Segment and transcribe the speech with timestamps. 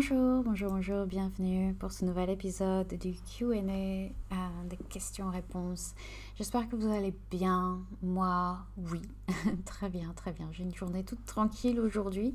[0.00, 4.10] Bonjour, bonjour, bonjour, bienvenue pour ce nouvel épisode du QA, euh,
[4.70, 5.94] des questions-réponses.
[6.36, 7.82] J'espère que vous allez bien.
[8.02, 9.02] Moi, oui,
[9.66, 10.48] très bien, très bien.
[10.52, 12.32] J'ai une journée toute tranquille aujourd'hui,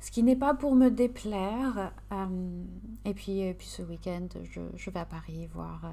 [0.00, 1.92] ce qui n'est pas pour me déplaire.
[2.10, 2.64] Euh,
[3.04, 5.90] et, puis, et puis ce week-end, je, vais à Paris voir, euh,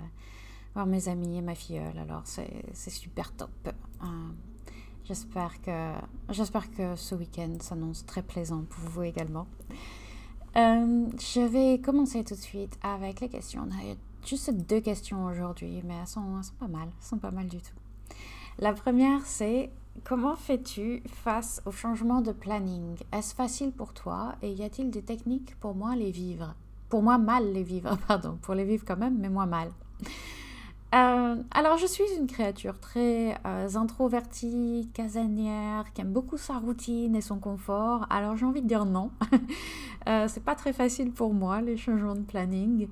[0.73, 3.69] voir mes amis et ma filleule, alors c'est super top.
[5.05, 5.93] J'espère que,
[6.29, 9.45] j'espère que ce week-end s'annonce très plaisant pour vous également.
[10.57, 13.65] Euh, je vais commencer tout de suite avec les questions.
[13.67, 16.87] On a juste deux questions aujourd'hui, mais elles sont, pas mal.
[16.87, 17.75] Elles sont pas mal du tout.
[18.59, 19.71] La première, c'est
[20.03, 22.97] comment fais-tu face au changement de planning?
[23.13, 24.35] Est-ce facile pour toi?
[24.41, 26.55] Et y a-t-il des techniques pour moi les vivre?
[26.89, 28.37] Pour moi, mal les vivre, pardon.
[28.41, 29.69] Pour les vivre quand même, mais moi mal.
[30.93, 37.15] Euh, alors, je suis une créature très euh, introvertie, casanière, qui aime beaucoup sa routine
[37.15, 38.05] et son confort.
[38.09, 39.09] Alors, j'ai envie de dire non.
[40.09, 42.89] euh, c'est pas très facile pour moi, les changements de planning.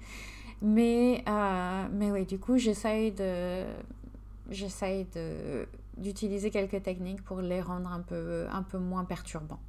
[0.62, 3.14] Mais, euh, mais oui, du coup, j'essaye
[5.98, 9.60] d'utiliser quelques techniques pour les rendre un peu, un peu moins perturbants.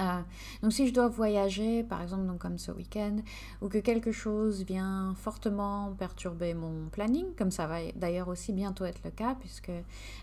[0.00, 0.20] Euh,
[0.62, 3.16] donc si je dois voyager, par exemple donc comme ce week-end,
[3.60, 8.84] ou que quelque chose vient fortement perturber mon planning, comme ça va d'ailleurs aussi bientôt
[8.84, 9.72] être le cas, puisque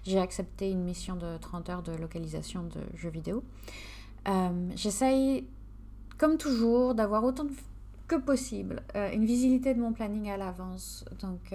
[0.03, 3.43] j'ai accepté une mission de 30 heures de localisation de jeux vidéo,
[4.27, 5.45] euh, j'essaye,
[6.17, 7.45] comme toujours, d'avoir autant
[8.07, 11.05] que possible euh, une visibilité de mon planning à l'avance.
[11.19, 11.53] Donc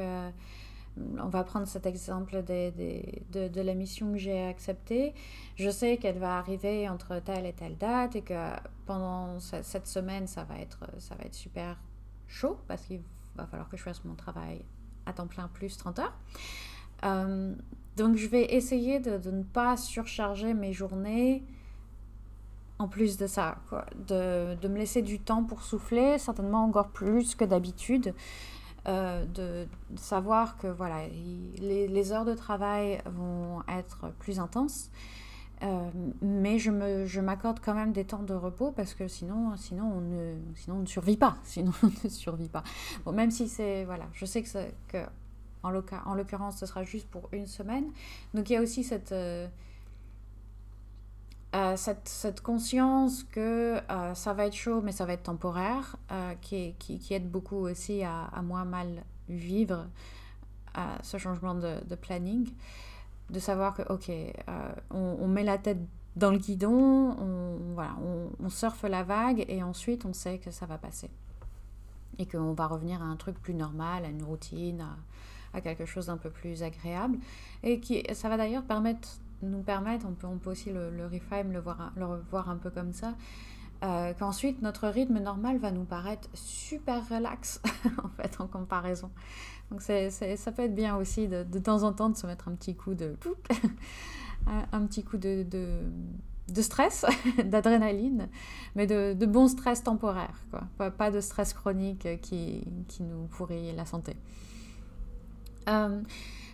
[0.97, 5.15] on va prendre cet exemple de, de, la mission que j'ai acceptée.
[5.57, 8.51] Je sais qu'elle va arriver entre telle et telle date et que
[8.87, 11.79] pendant cette semaine, ça va être, ça va être super
[12.27, 13.01] chaud parce qu'il
[13.37, 14.65] va falloir que je fasse mon travail
[15.07, 16.19] à temps plein plus 30 heures.
[17.05, 17.55] Euh,
[17.97, 21.43] donc je vais essayer de, ne pas surcharger mes journées
[22.79, 23.59] en plus de ça,
[24.09, 28.13] De, de, me laisser du temps pour souffler, certainement encore plus que d'habitude.
[28.89, 31.07] Euh, de, savoir que voilà,
[31.59, 34.91] les, heures de travail vont être plus intenses.
[35.63, 35.91] Euh,
[36.21, 36.71] mais je
[37.21, 40.77] m'accorde je quand même des temps de repos parce que sinon, sinon, on, ne, sinon
[40.77, 41.37] on ne survit pas.
[41.45, 42.65] Sinon on ne survit pas.
[43.13, 43.85] Même si c'est.
[43.85, 44.49] Voilà, je sais que,
[44.89, 45.05] que
[45.63, 47.85] en l'occurrence, ce sera juste pour une semaine.
[48.35, 49.13] Donc il y a aussi cette.
[49.13, 49.47] Euh,
[51.55, 56.35] euh, cette, conscience que euh, ça va être chaud, mais ça va être temporaire, euh,
[56.41, 56.75] qui,
[57.11, 59.87] aide beaucoup aussi à, moins mal vivre
[61.03, 62.49] ce changement de, planning.
[63.29, 64.11] De savoir que, ok,
[64.91, 65.79] on, met la tête
[66.17, 67.17] dans le guidon,
[68.41, 71.11] on, surfe la vague et ensuite on sait que ça va passer.
[72.19, 74.97] Et qu'on va revenir à un truc plus normal, à une routine, à,
[75.59, 77.19] à quelque chose d'un peu plus agréable.
[77.63, 79.09] Et qui, ça va d'ailleurs permettre
[79.43, 82.57] nous permettre, on peut, on peut aussi le, le reframe, le voir, le revoir un
[82.57, 83.15] peu comme ça,
[83.85, 87.61] euh, qu'ensuite notre rythme normal va nous paraître super relax
[88.05, 89.11] en fait en comparaison.
[89.71, 92.49] Donc c'est, ça peut être bien aussi de, de, temps en temps de se mettre
[92.49, 93.17] un petit coup de
[94.47, 95.81] un petit coup de, de,
[96.49, 97.07] de stress,
[97.45, 98.29] d'adrénaline,
[98.75, 100.63] mais de, de, bon stress temporaire, quoi.
[100.79, 104.17] Pas, pas, de stress chronique qui, qui nous pourrit la santé.
[105.69, 106.03] Euh,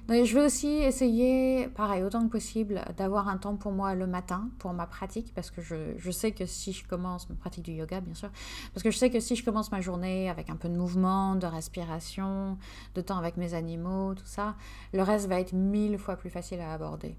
[0.08, 4.48] je vais aussi essayer, pareil, autant que possible, d'avoir un temps pour moi le matin,
[4.58, 7.72] pour ma pratique, parce que je, je, sais que si je commence, ma pratique du
[7.72, 8.30] yoga bien sûr,
[8.72, 11.34] parce que je sais que si je commence ma journée avec un peu de mouvement,
[11.34, 12.56] de respiration,
[12.94, 14.54] de temps avec mes animaux, tout ça,
[14.94, 17.16] le reste va être mille fois plus facile à aborder.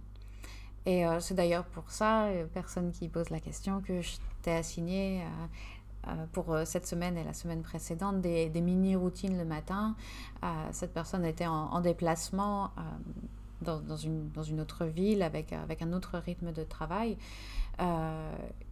[0.86, 4.54] Et euh, c'est d'ailleurs pour ça, euh, personne qui pose la question, que je t'ai
[4.54, 5.26] assigné euh,
[6.32, 9.96] pour euh, cette semaine et la semaine précédente des, mini-routines le matin.
[10.44, 12.72] Euh, cette personne était en, en déplacement
[13.62, 17.18] dans, une, autre ville avec, un autre rythme de travail.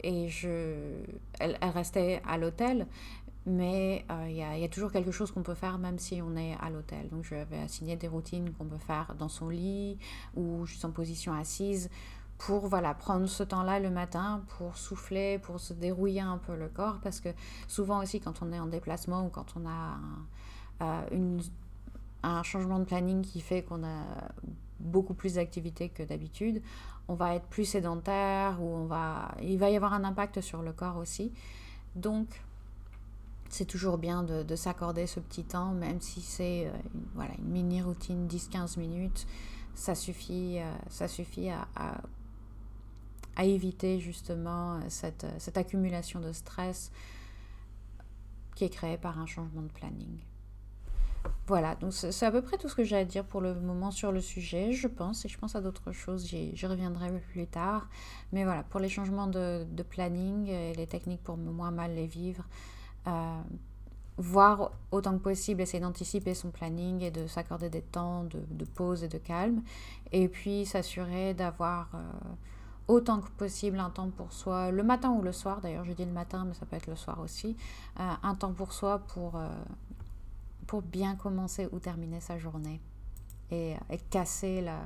[0.01, 0.99] et je,
[1.39, 2.87] elle, elle, restait à l'hôtel,
[3.45, 6.55] mais il y, y, a toujours quelque chose qu'on peut faire même si on est
[6.61, 7.09] à l'hôtel.
[7.09, 9.97] Donc je vais assigner des routines qu'on peut faire dans son lit
[10.35, 11.89] ou juste en position assise
[12.37, 16.67] pour voilà, prendre ce temps-là le matin pour souffler, pour se dérouiller un peu le
[16.67, 17.29] corps, parce que
[17.67, 19.97] souvent aussi quand on est en déplacement ou quand on a
[20.79, 21.39] un, euh,
[22.23, 24.03] un changement de planning qui fait qu'on a
[24.79, 26.61] beaucoup plus d'activité que d'habitude,
[27.07, 30.61] on va être plus sédentaire ou on va, il va y avoir un impact sur
[30.61, 31.31] le corps aussi.
[31.95, 32.27] Donc,
[33.49, 36.71] c'est toujours bien de, de s'accorder ce petit temps, même si c'est euh,
[37.15, 39.25] voilà, une mini routine 10-15 minutes,
[39.73, 41.67] ça suffit, euh, ça suffit à
[43.37, 46.91] à éviter justement euh, cette, euh, cette accumulation de stress
[48.55, 50.17] qui est créée par un changement de planning.
[51.45, 53.91] Voilà, donc c'est à peu près tout ce que j'ai à dire pour le moment
[53.91, 57.89] sur le sujet, je pense, et je pense à d'autres choses, j'y reviendrai plus tard.
[58.31, 62.43] Mais voilà, pour les changements de, planning et les techniques pour moins mal les vivre,
[63.07, 63.41] euh,
[64.17, 69.03] voir autant que possible, essayer d'anticiper son planning et de s'accorder des temps de, pause
[69.03, 69.61] et de calme.
[70.11, 71.91] Et puis s'assurer d'avoir
[72.87, 76.05] autant que possible un temps pour soi, le matin ou le soir, d'ailleurs je dis
[76.05, 77.55] le matin, mais ça peut être le soir aussi,
[77.99, 79.47] euh, un temps pour soi pour, euh,
[80.67, 82.81] pour bien commencer ou terminer sa journée
[83.51, 83.75] et,
[84.09, 84.81] casser la...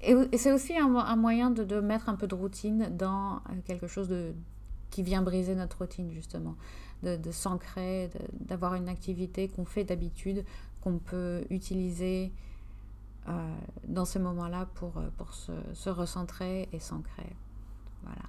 [0.00, 4.08] Et, c'est aussi un, moyen de, de, mettre un peu de routine dans quelque chose
[4.08, 4.34] de,
[4.90, 6.56] qui vient briser notre routine justement
[7.02, 10.44] de, s'ancrer, d'avoir une activité qu'on fait d'habitude,
[10.80, 12.28] qu'on peut utiliser euh,
[13.84, 17.34] dans ces moments-là pour, euh, pour se, recentrer et s'ancrer.
[18.02, 18.22] Voilà.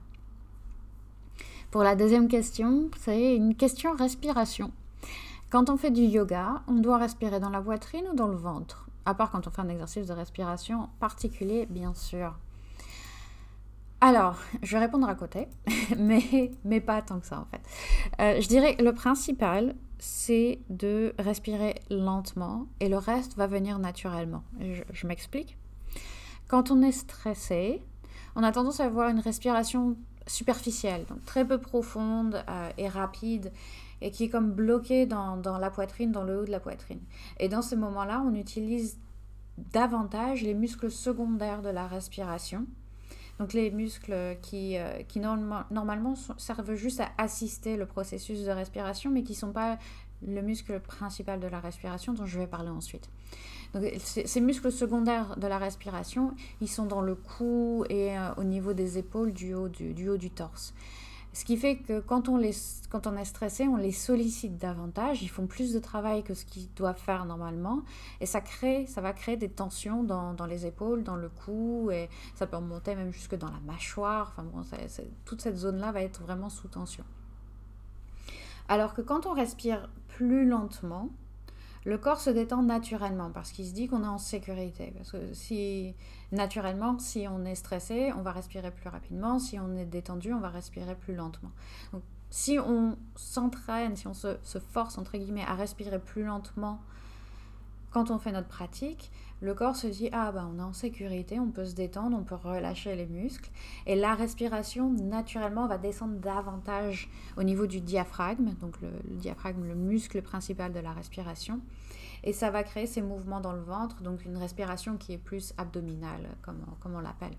[1.71, 4.71] Pour la deuxième question, c'est une question respiration.
[5.49, 8.87] Quand on fait du yoga, on doit respirer dans la poitrine ou dans le ventre?
[9.05, 12.37] À part quand on fait un exercice de respiration particulier, bien sûr.
[14.01, 15.49] Alors, je vais répondre à côté,
[15.97, 17.61] mais, mais pas tant que ça en fait.
[18.21, 24.43] Euh, je dirais le principal, c'est de respirer lentement et le reste va venir naturellement.
[24.93, 25.57] Je, m'explique.
[26.47, 27.83] Quand on est stressé,
[28.35, 29.97] on a tendance à avoir une respiration
[30.27, 33.51] superficielle, donc très peu profonde euh, et rapide,
[34.01, 37.01] et qui est comme bloquée dans, la poitrine, dans le haut de la poitrine.
[37.39, 38.97] Et dans ces moments-là, on utilise
[39.57, 42.65] davantage les muscles secondaires de la respiration
[43.39, 49.09] donc les muscles qui, euh, qui normalement servent juste à assister le processus de respiration,
[49.09, 49.79] mais qui ne sont pas
[50.27, 53.09] le muscle principal de la respiration dont je vais parler ensuite.
[53.73, 58.43] Donc, ces muscles secondaires de la respiration, ils sont dans le cou et euh, au
[58.43, 60.73] niveau des épaules du haut du, haut du torse.
[61.31, 62.55] Ce qui fait que quand on, les,
[62.89, 66.43] quand on est stressé, on les sollicite davantage, ils font plus de travail que ce
[66.43, 67.83] qu'ils doivent faire normalement,
[68.19, 71.91] et ça, crée, ça va créer des tensions dans, dans les épaules, dans le cou,
[71.91, 74.33] et ça peut remonter même jusque dans la mâchoire.
[74.33, 74.63] Enfin bon,
[75.25, 77.03] toute cette zone-là va être vraiment sous tension.
[78.67, 81.09] Alors que quand on respire plus lentement,
[81.85, 84.93] le corps se détend naturellement parce qu'il se dit qu'on est en sécurité.
[84.97, 85.95] Parce que si
[86.31, 89.39] naturellement, si on est stressé, on va respirer plus rapidement.
[89.39, 91.51] Si on est détendu, on va respirer plus lentement.
[91.93, 96.79] Donc, si on s'entraîne, si on se, se, force entre guillemets à respirer plus lentement
[97.91, 101.39] quand on fait notre pratique, le corps se dit ah bah on est en sécurité,
[101.39, 103.49] on peut se détendre, on peut relâcher les muscles
[103.85, 109.75] et la respiration naturellement va descendre davantage au niveau du diaphragme, donc le, diaphragme le
[109.75, 111.61] muscle principal de la respiration
[112.23, 115.53] et ça va créer ces mouvements dans le ventre, donc une respiration qui est plus
[115.57, 117.35] abdominale comme, comme on l'appelle.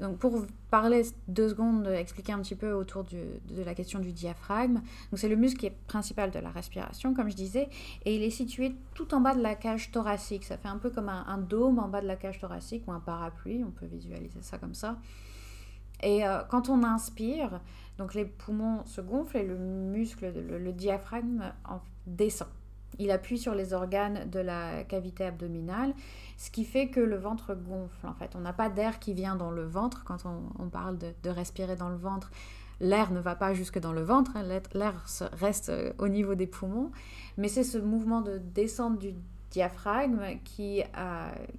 [0.00, 4.80] Donc pour parler deux secondes, expliquer un petit peu autour de la question du diaphragme.
[5.14, 7.68] c'est le muscle qui est principal de la respiration, comme je disais,
[8.04, 10.44] et il est situé tout en bas de la cage thoracique.
[10.44, 13.00] Ça fait un peu comme un, dôme en bas de la cage thoracique ou un
[13.00, 14.98] parapluie, on peut visualiser ça comme ça.
[16.00, 17.60] Et euh, quand on inspire,
[17.96, 22.48] donc les poumons se gonflent et le muscle, le diaphragme en descend
[22.98, 25.94] il appuie sur les organes de la cavité abdominale,
[26.36, 28.34] ce qui fait que le ventre gonfle en fait.
[28.34, 31.88] On n'a pas d'air qui vient dans le ventre quand on, parle de, respirer dans
[31.88, 32.30] le ventre.
[32.80, 34.44] L'air ne va pas jusque dans le ventre, hein.
[34.72, 36.92] l'air reste euh, au niveau des poumons,
[37.36, 39.14] mais c'est ce mouvement de descente du
[39.50, 40.82] diaphragme qui,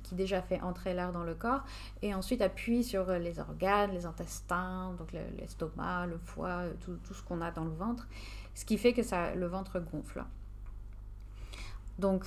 [0.04, 1.64] qui déjà fait entrer l'air dans le corps
[2.04, 7.24] et ensuite appuie sur les organes, les intestins, donc l'estomac, le, foie, tout, tout ce
[7.24, 8.08] qu'on a dans le ventre,
[8.54, 10.24] ce qui fait que ça, le ventre gonfle.
[12.00, 12.26] Donc,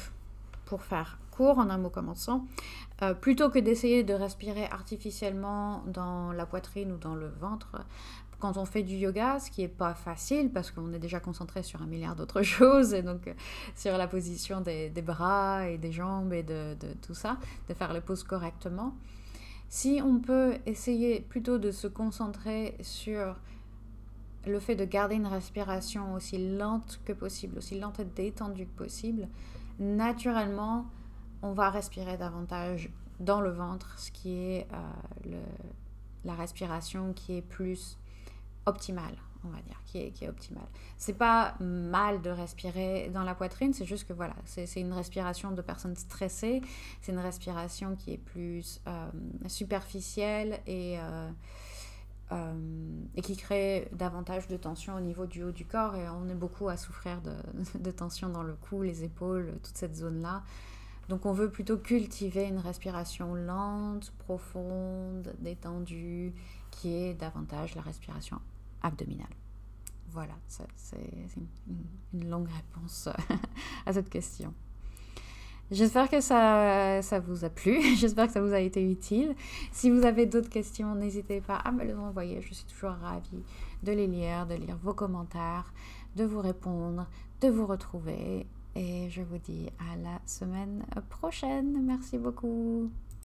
[0.64, 2.46] pour faire court, en un mot commençant,
[3.02, 7.84] euh, plutôt que d'essayer de respirer artificiellement dans la poitrine ou dans le ventre,
[8.38, 11.62] quand on fait du yoga, ce qui n'est pas facile parce qu'on est déjà concentré
[11.62, 13.34] sur un milliard d'autres choses, et donc euh,
[13.76, 16.76] sur la position des, bras et des jambes et de,
[17.06, 17.38] tout ça,
[17.68, 18.94] de faire les poses correctement.
[19.68, 23.36] Si on peut essayer plutôt de se concentrer sur
[24.46, 28.84] le fait de garder une respiration aussi lente que possible, aussi lente et détendue que
[28.84, 29.28] possible,
[29.82, 30.86] naturellement,
[31.42, 35.42] on va respirer davantage dans le ventre, ce qui est euh,
[36.24, 37.98] la respiration qui est plus
[38.66, 40.66] optimale, on va dire, qui est, optimale.
[40.96, 45.50] C'est pas mal de respirer dans la poitrine, c'est juste que voilà, c'est une respiration
[45.50, 46.62] de personnes stressées,
[47.00, 49.10] c'est une respiration qui est plus euh,
[49.48, 51.30] superficielle et euh,
[52.30, 52.54] euh,
[53.14, 55.96] et qui crée davantage de tension au niveau du haut du corps.
[55.96, 57.34] Et on est beaucoup à souffrir de,
[57.78, 60.42] de tension dans le cou, les épaules, toute cette zone-là.
[61.08, 66.32] Donc on veut plutôt cultiver une respiration lente, profonde, détendue,
[66.70, 68.40] qui est davantage la respiration
[68.82, 69.26] abdominale.
[70.10, 70.66] Voilà, c'est
[72.12, 73.08] une, longue réponse
[73.86, 74.52] à cette question.
[75.72, 79.34] J'espère que ça, vous a plu, j'espère que ça vous a été utile.
[79.72, 82.42] Si vous avez d'autres questions, n'hésitez pas à me les envoyer.
[82.42, 83.42] Je suis toujours ravie
[83.82, 85.72] de les lire, de lire vos commentaires,
[86.14, 87.06] de vous répondre,
[87.40, 88.46] de vous retrouver.
[88.74, 91.82] Et je vous dis à la semaine prochaine.
[91.82, 92.90] Merci beaucoup.